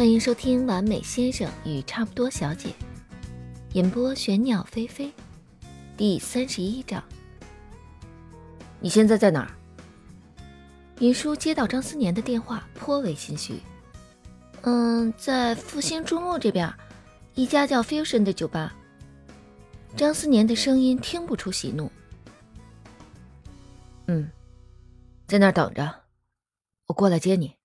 [0.00, 2.70] 欢迎收听《完美先生与差不多小姐》，
[3.74, 5.12] 演播玄鸟飞飞，
[5.94, 7.04] 第三十一章。
[8.80, 9.50] 你现在在哪儿？
[11.00, 13.60] 云舒接到张思年的电话，颇为心虚。
[14.62, 16.72] 嗯，在复兴中路这边，
[17.34, 18.74] 一家叫 Fusion 的酒吧。
[19.98, 21.92] 张思年的声音听不出喜怒。
[24.06, 24.30] 嗯，
[25.26, 25.94] 在那儿等着，
[26.86, 27.59] 我过来接你。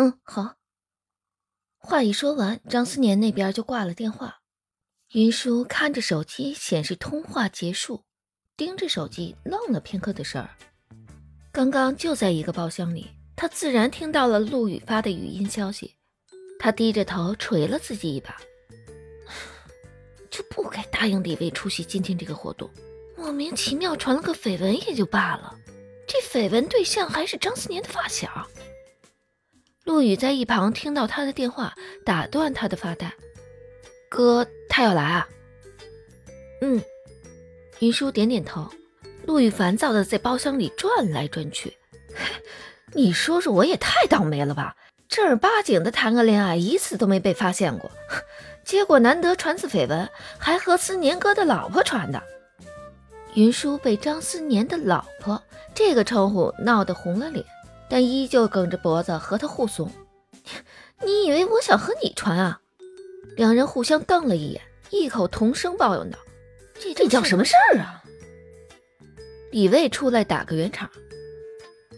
[0.00, 0.54] 嗯，好。
[1.76, 4.42] 话一说完，张思年那边就挂了电话。
[5.14, 8.04] 云舒看着手机显示通话结束，
[8.56, 10.50] 盯着手机愣了片刻的事儿。
[11.50, 15.96] 刚刚就在一个包厢里，他自然听到了陆羽发的语音消息。
[16.60, 18.36] 他低着头捶了自己一把，
[20.30, 22.70] 就不该答应李卫出席今天这个活动。
[23.16, 25.58] 莫名其妙传了个绯闻也就罢了，
[26.06, 28.48] 这绯闻对象还是张思年的发小。
[29.88, 31.74] 陆羽在一旁听到他的电话，
[32.04, 33.10] 打断他的发呆
[34.10, 35.26] ：“哥，他要来啊
[36.60, 36.82] ？”“嗯。”
[37.80, 38.68] 云舒点点头。
[39.24, 41.74] 陆羽烦躁的在包厢里转来转去
[42.92, 44.76] ：“你说说，我也太倒霉了吧！
[45.08, 47.90] 正儿八经的谈个恋爱，一次都没被发现过，
[48.66, 50.06] 结果难得传次绯闻，
[50.38, 52.22] 还和思年哥的老婆传的。”
[53.32, 55.42] 云舒被张思年的老婆
[55.74, 57.42] 这个称呼闹得红了脸。
[57.88, 59.90] 但依旧梗着脖子和他互送。
[61.04, 62.60] 你以为我想和你传啊？
[63.36, 64.60] 两人互相瞪了一眼，
[64.90, 66.18] 异口同声抱怨道
[66.80, 68.02] ：“这这叫什么事儿啊？”
[69.52, 70.90] 李卫出来打个圆场：“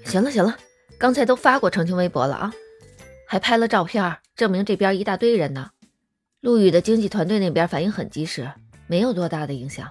[0.04, 0.56] 行了行了，
[0.98, 2.52] 刚才都发过澄清微博了啊，
[3.26, 5.70] 还拍了照片，证明这边一大堆人呢。
[6.40, 8.52] 陆羽的经纪团队那边反应很及时，
[8.86, 9.90] 没有多大的影响。”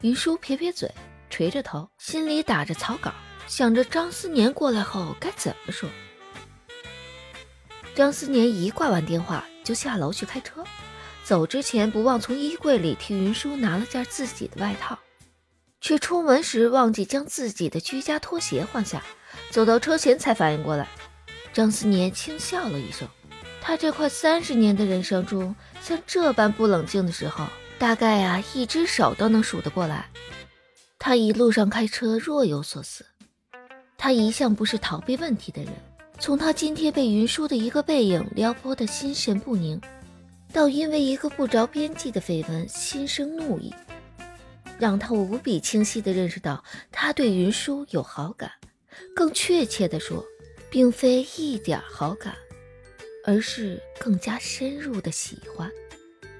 [0.00, 0.90] 云舒撇撇嘴，
[1.28, 3.12] 垂着头，心里打着草稿。
[3.46, 5.88] 想着张思年过来后该怎么说。
[7.94, 10.64] 张思年一挂完电话就下楼去开车，
[11.24, 14.98] 走之前不忘从衣柜里替云舒拿了件自己的外套，
[15.80, 19.02] 却出门时忘记将自己的居家拖鞋换下，
[19.50, 20.88] 走到车前才反应过来。
[21.52, 23.08] 张思年轻笑了一声，
[23.62, 27.46] 他这快三十年的人生中，像这般不冷静的时候，
[27.78, 30.10] 大概啊一只手都能数得过来。
[30.98, 33.06] 他一路上开车若有所思。
[33.96, 35.72] 他一向不是逃避问题的人，
[36.18, 39.80] 从他今天被云舒的一个背影撩拨的心神不宁，
[40.52, 43.74] 到因为一个不着边际的绯闻心生怒意，
[44.78, 46.62] 让他无比清晰地认识到
[46.92, 48.50] 他对云舒有好感，
[49.14, 50.24] 更确切地说，
[50.70, 52.34] 并非一点好感，
[53.24, 55.70] 而是更加深入的喜欢。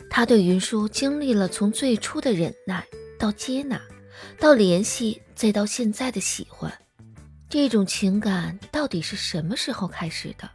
[0.09, 2.87] 他对云舒经历了从最初的忍耐
[3.19, 3.81] 到接纳，
[4.39, 6.73] 到联系，再到现在的喜欢。
[7.59, 10.49] 这种情感到底是什么时候开始的？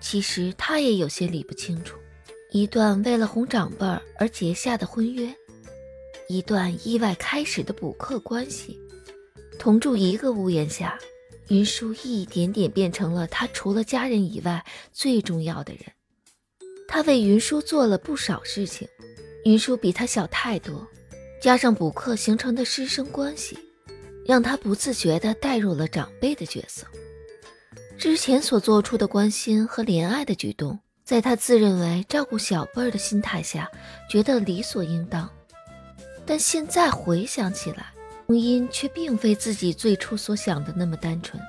[0.00, 1.98] 其实他也有些理不清楚。
[2.52, 3.86] 一段为了哄长辈
[4.18, 5.30] 而结下的婚约，
[6.28, 8.80] 一段意外开始的补课关系，
[9.58, 10.98] 同住一个屋檐下，
[11.48, 15.82] 云舒一点点变成了他除了家人以外最重要的人。
[16.88, 18.88] 他为云舒做了不少事情，
[19.44, 20.88] 云舒比他小太多，
[21.42, 23.58] 加上补课形成的师生关系。
[24.26, 26.86] 让他不自觉地带入了长辈的角色。
[27.98, 33.70] 之前所做出的关心和怜爱的举动，在他自认为照顾小辈儿的心态下，
[34.10, 35.30] 觉得理所应当。
[36.24, 37.92] 但现在回想起来，
[38.26, 41.40] 婚姻却并非自己最初所想的那么单纯。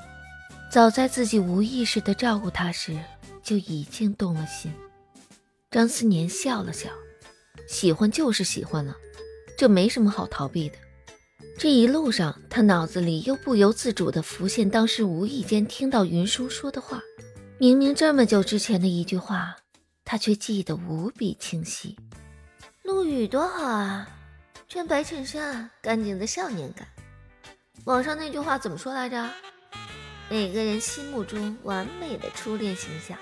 [0.72, 3.00] 早在自己无意识地照顾他时，
[3.44, 4.72] 就已经动了心。
[5.70, 6.90] 张思年笑了笑，
[7.68, 8.96] 喜欢就是喜欢了，
[9.58, 10.76] 这没什么好逃避的。
[11.58, 17.02] 这一路上，他脑子里又不由自主地浮现当时无意间听到云舒说的话。
[17.58, 19.56] 明明这么久之前的一句话，
[20.04, 21.96] 他却记得无比清晰。
[22.82, 24.08] 陆羽多好啊，
[24.68, 26.86] 穿白衬衫，干净的少年感。
[27.86, 29.30] 网上那句话怎么说来着？
[30.30, 33.18] 每个人心目中完美的初恋形象。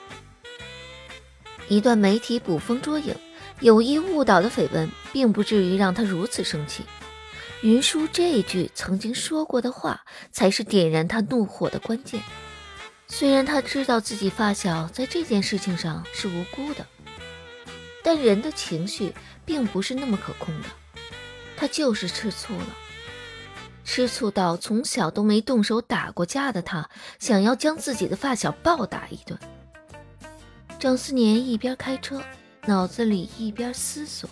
[1.67, 3.15] 一段媒体捕风捉影、
[3.59, 6.83] 有意误导的绯闻，并不至于让他如此生气。
[7.61, 12.21] 云舒这句曾经说过的话，才是点燃他怒火的关键。
[13.07, 16.85] 虽然他知道自己发小在这件事情上是无辜的，
[18.01, 19.13] 但人的情绪
[19.45, 20.69] 并不是那么可控的。
[21.55, 22.75] 他就是吃醋了，
[23.85, 29.37] 吃醋到从小都没动手打过架的他，想要将自己的发小暴打一顿。
[30.79, 32.23] 张思年一边开车，
[32.65, 34.27] 脑子里一边思索。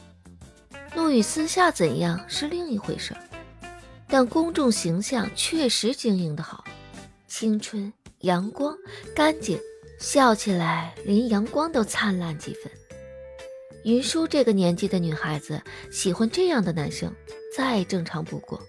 [0.95, 3.15] 陆羽私下怎样是另一回事，
[4.07, 6.63] 但公众形象确实经营的好，
[7.27, 8.75] 青春、阳光、
[9.15, 9.59] 干净，
[9.99, 12.71] 笑起来连阳光都灿烂几分。
[13.83, 17.13] 云舒这个年纪的女孩子喜欢这样的男生，
[17.55, 18.59] 再正常不过。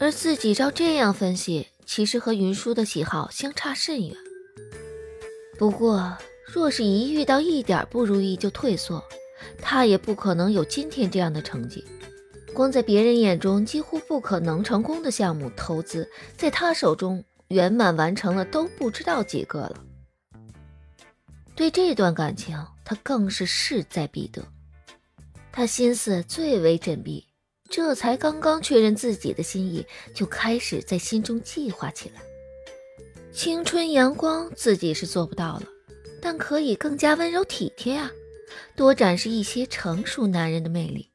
[0.00, 4.16] 而自己照这样分析，其实和云舒的喜好相差甚远。
[5.56, 6.16] 不过，
[6.52, 9.02] 若是一遇到一点不如意就退缩，
[9.58, 11.84] 他也不可能有今天这样的成绩。
[12.52, 19.84] 光在别人眼中几乎不可能成功的项目投资，在他手中圆满完成了都不知道几个了。
[21.56, 24.42] 对这段感情，他更是势在必得。
[25.50, 27.24] 他心思最为缜密，
[27.68, 32.22] 这才刚刚确认自己的心意，就开始在心中计划起来。
[33.32, 35.62] 青春阳光自己是做不到了，
[36.20, 38.10] 但可以更加温柔体贴啊，
[38.76, 41.10] 多展示一些成熟男人的魅力。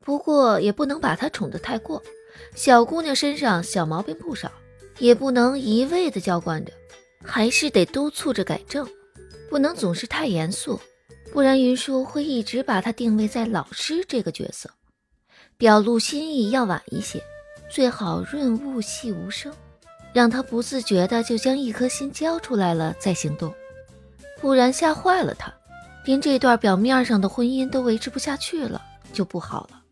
[0.00, 2.02] 不过也不能把他宠得太过，
[2.54, 4.52] 小姑娘身上小毛病不少，
[4.98, 6.72] 也不能一味的娇惯着，
[7.24, 8.86] 还是得督促着改正。
[9.48, 10.80] 不能总是太严肃，
[11.32, 14.68] 不然云舒会一直把他定位在老师这个角色。
[15.56, 17.22] 表露心意要晚一些，
[17.70, 19.54] 最好润物细无声，
[20.12, 23.54] 让他不自觉的就将一颗心交出来了再行动，
[24.40, 25.54] 不然吓坏了他，
[26.04, 28.80] 连这段表面上的婚姻都维持不下去了，
[29.12, 29.82] 就不好了。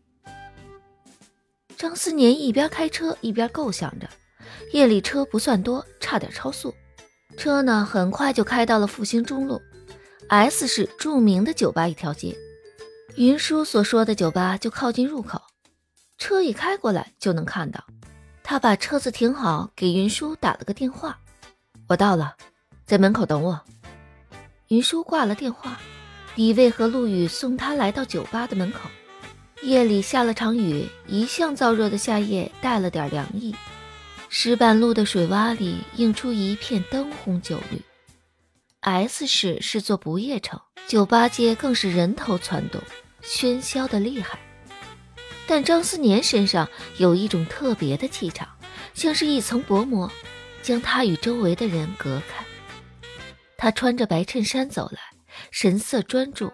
[1.75, 4.07] 张思年一边开车一边构想着，
[4.71, 6.73] 夜里车不算多，差点超速。
[7.35, 9.59] 车呢，很快就开到了复兴中路
[10.29, 12.37] S 市著名的酒吧一条街。
[13.15, 15.41] 云舒所说的酒吧就靠近入口，
[16.17, 17.83] 车一开过来就能看到。
[18.43, 21.19] 他把车子停好，给云舒打了个电话
[21.89, 22.35] ：“我到了，
[22.85, 23.59] 在门口等我。”
[24.69, 25.79] 云舒挂了电话，
[26.35, 28.89] 李卫和陆羽送他来到酒吧的门口。
[29.61, 33.55] 夜里下了场雨，一向燥热的夏夜带了点凉意。
[34.29, 37.81] 石板路的水洼里映出一片灯红酒绿。
[38.81, 42.81] S 市是座不夜城，酒吧街更是人头攒动，
[43.23, 44.39] 喧嚣的厉害。
[45.45, 48.47] 但张思年身上有一种特别的气场，
[48.93, 50.11] 像是一层薄膜，
[50.61, 52.43] 将他与周围的人隔开。
[53.55, 54.99] 他穿着白衬衫走来，
[55.55, 56.51] 神色专注，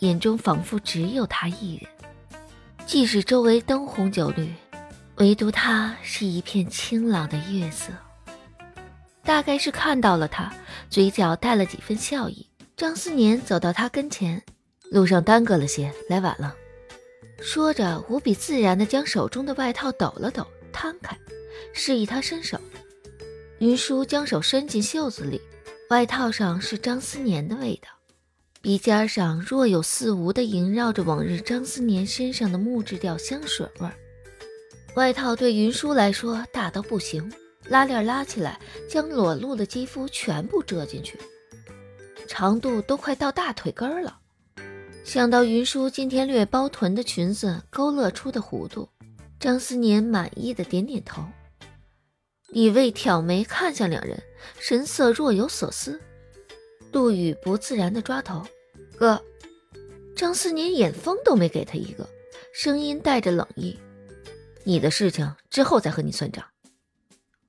[0.00, 1.88] 眼中仿佛只有他一人。
[2.84, 4.52] 即使周围灯红酒绿。
[5.18, 7.92] 唯独他是一片清朗的月色，
[9.22, 10.52] 大概是看到了他，
[10.88, 12.44] 嘴角带了几分笑意。
[12.76, 14.42] 张思年走到他跟前，
[14.90, 16.52] 路上耽搁了些，来晚了。
[17.40, 21.16] 说着，无比自然地将手中的外套抖了抖，摊开，
[21.72, 22.58] 示意他伸手。
[23.60, 25.40] 云舒将手伸进袖子里，
[25.90, 27.90] 外套上是张思年的味道，
[28.62, 33.94] 鼻尖上若有似无的萦绕着往日张思年身上的木质调香水味儿。
[34.96, 37.32] 外套对云舒来说大到不行，
[37.68, 41.18] 拉链拉起来，将裸露的肌肤全部遮进去，
[42.28, 44.18] 长度都快到大腿根了。
[45.04, 48.88] 想到云舒今天略包臀的裙子勾勒出的弧度，
[49.38, 51.24] 张思年满意的点点头。
[52.48, 54.22] 李卫挑眉看向两人，
[54.58, 55.98] 神色若有所思。
[56.92, 58.42] 陆羽不自然的抓头，
[58.96, 59.20] 哥。
[60.16, 62.06] 张思年眼风都没给他一个，
[62.52, 63.78] 声音带着冷意。
[64.64, 66.44] 你的事情之后再和你算账。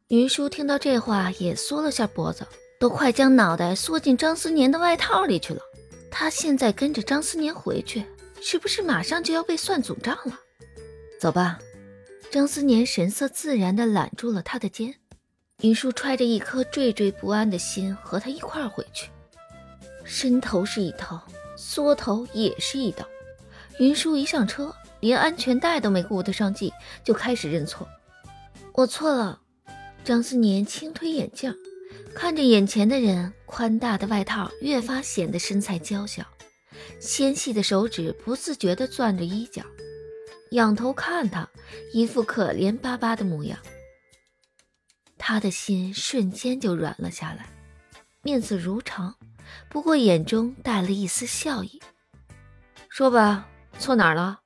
[0.07, 2.45] 云舒听到这话也缩了下脖子，
[2.79, 5.61] 都快将脑袋缩进张思年的外套里去了。
[6.09, 8.03] 他现在跟着张思年回去，
[8.41, 10.39] 是不是马上就要被算总账了？
[11.19, 11.59] 走吧。
[12.29, 14.95] 张思年神色自然地揽住了他的肩。
[15.61, 19.09] 云舒揣着一颗惴惴不安的心和他一块儿回去。
[20.13, 21.25] 伸头是一刀，
[21.55, 23.07] 缩头也是一刀。
[23.79, 24.75] 云舒一上车。
[24.99, 26.71] 连安全带都没顾得上系，
[27.03, 27.87] 就开始认错。
[28.73, 29.41] 我错了。
[30.03, 31.55] 张思年轻推眼镜，
[32.13, 36.23] 看着眼前的人，宽大的外套越发显得身材娇小，
[36.99, 39.63] 纤细的手指不自觉地攥着衣角，
[40.51, 41.49] 仰头看他，
[41.95, 43.57] 一副可怜巴巴的模样。
[45.17, 47.49] 他的心瞬间就软了下来，
[48.21, 49.15] 面色如常，
[49.69, 51.81] 不过眼中带了一丝笑意。
[52.89, 53.47] 说吧，
[53.79, 54.39] 错哪儿了？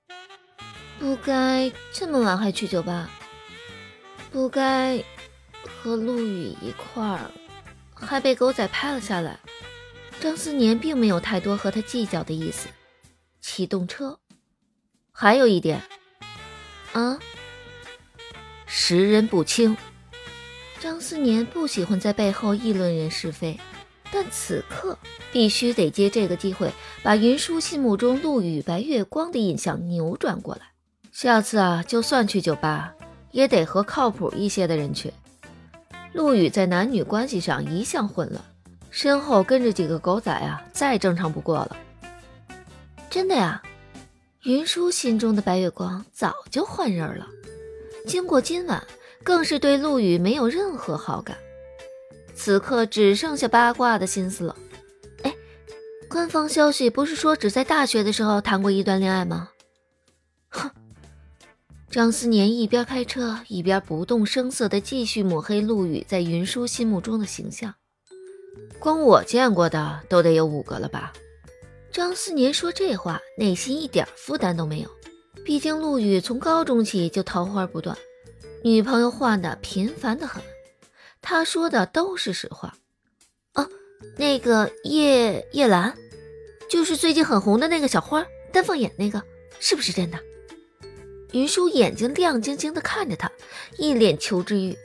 [0.99, 3.09] 不该这么晚还去酒吧，
[4.31, 5.03] 不该
[5.83, 7.31] 和陆羽一块儿，
[7.93, 9.39] 还被狗仔拍了下来。
[10.21, 12.69] 张思年并没有太多和他计较的意思，
[13.41, 14.19] 启动车。
[15.11, 15.81] 还有一点，
[16.93, 17.19] 啊，
[18.65, 19.75] 识人不清。
[20.79, 23.59] 张思年不喜欢在背后议论人是非，
[24.15, 24.97] 但此刻
[25.33, 26.71] 必须得借这个机会，
[27.03, 30.61] 把云舒心目中陆羽白月光的印象扭转过来。
[31.11, 32.93] 下次啊，就算去酒吧，
[33.31, 35.11] 也得和靠谱一些的人去。
[36.13, 38.41] 陆羽在男女关系上一向混乱，
[38.89, 41.75] 身后跟着几个狗仔啊，再正常不过了。
[43.09, 43.61] 真的呀，
[44.43, 47.27] 云舒心中的白月光早就换人了。
[48.07, 48.81] 经过今晚，
[49.23, 51.35] 更是对陆羽没有任何好感。
[52.35, 54.55] 此刻只剩下八卦的心思了。
[55.23, 55.33] 哎，
[56.09, 59.49] 官方消息不是说只在大学的时候谈过一段恋爱吗？
[60.49, 60.69] 哼！
[61.89, 67.73] 张思年一边开车一边不动声色地继续抹黑陆羽在云舒心目中的形象。
[68.79, 71.13] 光我见过的都得有五个了吧？
[71.91, 74.89] 张思年说这话，内心一点负担都没有。
[75.45, 77.97] 毕竟陆羽从高中起就桃花不断，
[78.61, 80.43] 女朋友换的频繁的很。
[81.25, 82.75] 他说的都是实话。
[83.55, 83.67] 哦，
[84.15, 85.97] 那个叶叶兰，
[86.69, 89.21] 就是最近很红的那个小花，丹凤眼那个，
[89.59, 90.19] 是不是真的？
[91.31, 93.29] 云舒眼睛亮晶晶的看着他，
[93.79, 94.77] 一脸求知欲。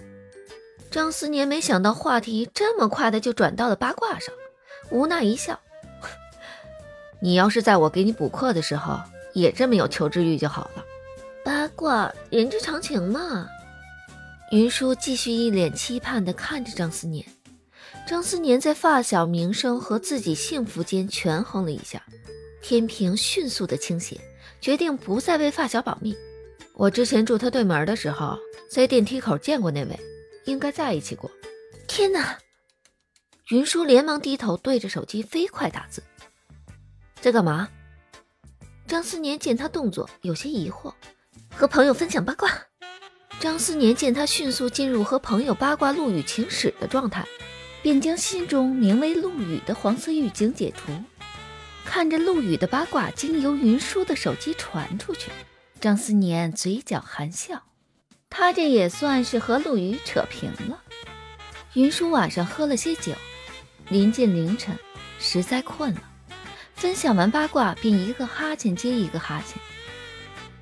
[0.91, 4.35] 张思年没想到话题这么快的就转到了八卦上，
[4.91, 5.61] 无奈一笑
[7.21, 8.99] ：“你要是在我给你补课的时候
[9.35, 10.85] 也这么有求知欲就好了。
[11.45, 13.47] 八卦，人之常情嘛。”
[14.51, 17.25] 云舒继续一脸期盼地看着张思年，
[18.05, 22.05] 张思年在发小名声和自己幸福间权衡了一下，
[22.61, 24.21] 天平迅速的倾斜，
[24.61, 26.17] 决定不再为发小保密。
[26.75, 28.37] 我之前住他对门的时候，
[28.69, 29.97] 在电梯口见过那位，
[30.47, 31.31] 应该在一起过。
[31.87, 32.37] 天哪！
[33.51, 36.03] 云舒连忙低头对着手机飞快打字，
[37.21, 37.69] 在干嘛？
[38.89, 40.93] 张思年见他动作有些疑惑，
[41.55, 42.51] 和朋友分享八卦。
[43.41, 47.27] 张思年见他迅速进入和朋友八卦陆羽情史的状态，
[47.81, 50.93] 便将心中名为陆羽的黄色预警解除。
[51.87, 55.31] 看着陆羽的八卦经由云舒的手机传出去，
[55.81, 57.63] 张思年嘴角含笑，
[58.29, 60.83] 他这也算是和陆羽扯平了。
[61.73, 63.15] 云舒晚上喝了些酒，
[63.89, 64.79] 临近凌晨，
[65.19, 66.03] 实在困了，
[66.75, 69.59] 分享完八卦便一个哈欠接一个哈欠。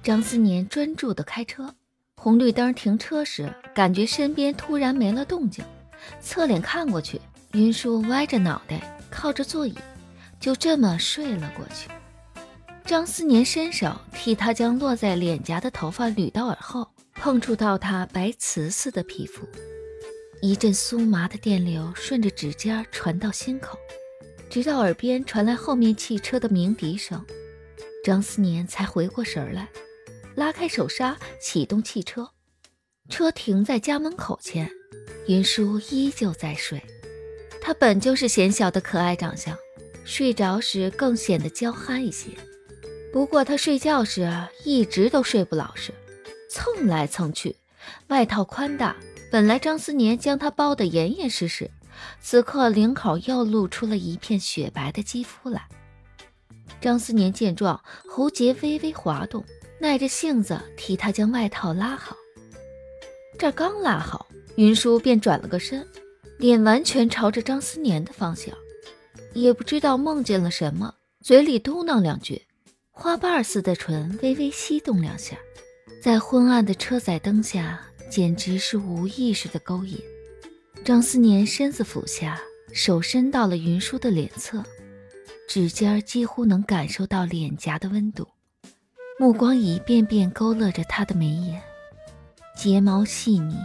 [0.01, 1.75] 张思年专注的开车。
[2.21, 5.65] 红绿灯停车时，感觉身边突然没了动静，
[6.21, 7.21] 侧脸看过去，
[7.53, 9.75] 云舒歪着脑袋靠着座椅，
[10.41, 11.89] 就这么睡了过去。
[12.85, 19.47] 张思年伸手替他将落在脸颊的头发捋到耳后，碰触到他白瓷似的皮肤，
[20.43, 23.79] 一阵酥麻的电流顺着指尖传到心口，
[24.51, 27.25] 直到耳边传来后面汽车的鸣笛声，
[28.05, 29.69] 张思年才回过神来。
[30.39, 32.31] 拉开手刹，启动汽车。
[33.09, 34.71] 车停在家门口前，
[35.27, 36.81] 云舒依旧在睡。
[37.61, 39.59] 她本就是显小的可爱长相，
[40.05, 42.29] 睡着时更显得娇憨一些。
[43.13, 44.33] 不过他睡觉时
[44.65, 45.93] 一直都睡不老实，
[46.49, 47.57] 蹭来蹭去。
[48.07, 48.95] 外套宽大，
[49.33, 51.69] 本来张思年将她包得严严实实，
[52.21, 55.67] 此刻领口又露出了一片雪白的肌肤来。
[56.81, 59.45] 张思年见状，喉结微微滑动。
[59.81, 62.17] 耐着性子替他将外套拉好，
[63.39, 65.87] 这刚拉好，云舒便转了个身，
[66.39, 68.53] 脸完全朝着张思年的方向，
[69.35, 70.93] 也不知道梦见了什么，
[71.23, 72.43] 嘴里嘟囔两句，
[72.91, 75.37] 花瓣似的唇微微翕动两下，
[76.03, 77.81] 在昏暗的车载灯下，
[78.11, 79.97] 简直是无意识的勾引。
[80.85, 82.41] 张思年身子俯下，
[82.73, 84.65] 手伸到了云舒的脸侧，
[85.49, 88.27] 指尖几乎能感受到脸颊的温度。
[89.21, 91.61] 目光一遍遍勾勒着她的眉眼，
[92.57, 93.57] 睫毛细腻，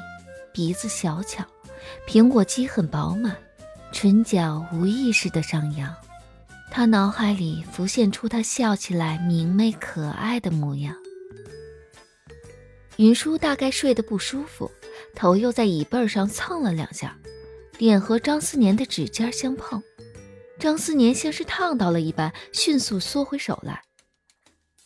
[0.52, 1.46] 鼻子小巧，
[2.08, 3.38] 苹果肌很饱满，
[3.92, 5.96] 唇角无意识的上扬。
[6.72, 10.96] 他脑海里浮现出她笑起来明媚可爱的模样。
[12.98, 14.72] 云舒大概睡得不舒服，
[15.14, 17.16] 头又在椅背上蹭了两下，
[17.78, 19.84] 脸和张思年的指尖相碰，
[20.58, 23.84] 张思年像是烫到了一般，迅速缩回手来。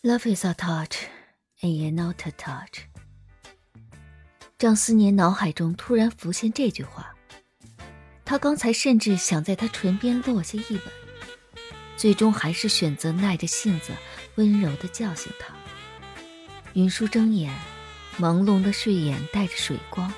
[0.07, 0.99] Love is a touch,
[1.61, 2.83] and not a touch。
[4.57, 7.13] 张思年脑海中突然浮现这句话，
[8.23, 10.81] 他刚才甚至想在他唇边落下一吻，
[11.97, 13.91] 最终还是选择耐着性子，
[14.35, 15.53] 温柔地叫醒他。
[16.71, 17.53] 云舒睁眼，
[18.17, 20.13] 朦胧的睡眼带着水光，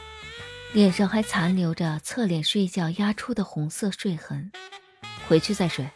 [0.72, 4.52] 脸上还残留着侧脸睡觉压出的红色睡痕。
[5.28, 5.90] 回去再睡。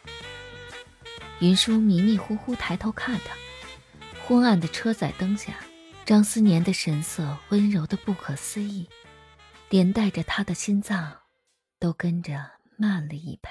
[1.38, 3.43] 云舒迷迷糊糊抬头看他。
[4.26, 5.52] 昏暗的车载灯下，
[6.06, 8.88] 张思年的神色温柔的不可思议，
[9.68, 11.14] 连带着他的心脏
[11.78, 13.50] 都跟着慢了一拍。